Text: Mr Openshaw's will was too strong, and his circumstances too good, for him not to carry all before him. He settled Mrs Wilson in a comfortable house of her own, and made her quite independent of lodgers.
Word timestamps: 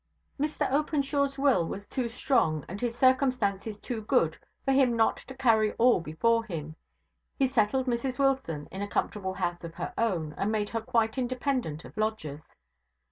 Mr 0.39 0.67
Openshaw's 0.71 1.37
will 1.37 1.63
was 1.67 1.85
too 1.85 2.07
strong, 2.09 2.65
and 2.67 2.81
his 2.81 2.95
circumstances 2.97 3.79
too 3.79 4.01
good, 4.01 4.35
for 4.65 4.71
him 4.71 4.97
not 4.97 5.17
to 5.17 5.35
carry 5.35 5.73
all 5.73 6.01
before 6.01 6.43
him. 6.43 6.75
He 7.37 7.45
settled 7.45 7.85
Mrs 7.85 8.17
Wilson 8.17 8.67
in 8.71 8.81
a 8.81 8.87
comfortable 8.87 9.35
house 9.35 9.63
of 9.63 9.75
her 9.75 9.93
own, 9.99 10.33
and 10.39 10.51
made 10.51 10.69
her 10.69 10.81
quite 10.81 11.19
independent 11.19 11.85
of 11.85 11.95
lodgers. 11.97 12.49